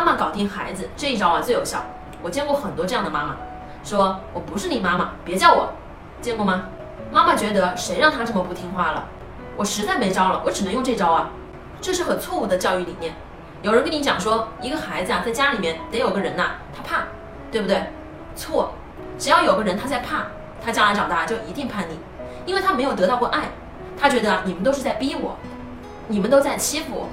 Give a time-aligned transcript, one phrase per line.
[0.00, 1.84] 妈妈搞定孩子这一招啊最有效。
[2.22, 3.36] 我见过很多这样的妈妈
[3.84, 5.74] 说我不是你妈妈别叫我。
[6.22, 6.68] 见过吗？
[7.12, 9.04] 妈妈觉得谁让她这么不听话了？
[9.58, 11.28] 我实在没招了我只能用这招啊。
[11.82, 13.12] 这是很错误的教育理念。
[13.60, 17.04] 有人跟你讲说一个孩子啊在家里面得有个人呐他怕
[17.52, 17.82] 对不对？
[18.34, 18.72] 错
[19.18, 20.28] 只要有个人他在怕
[20.64, 21.98] 他将来长大就一定叛逆
[22.46, 23.50] 因为他没有得到过爱。
[24.00, 25.36] 他觉得你们都是在逼我
[26.08, 27.08] 你们都在欺负我。